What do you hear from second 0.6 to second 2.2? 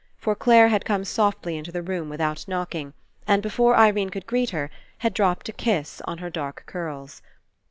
had come softly into the room